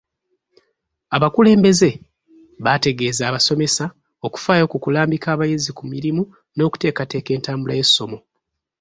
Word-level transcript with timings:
Abakulembeze 1.15 1.89
baategeeza 2.63 3.23
abasomesa 3.29 3.85
okufaayo 4.25 4.65
ku 4.71 4.77
kulambika 4.83 5.27
abayizi 5.31 5.71
ku 5.77 5.83
mirimu 5.93 6.23
n'okuteekateeka 6.55 7.29
entabula 7.37 7.73
y'essomo. 7.77 8.17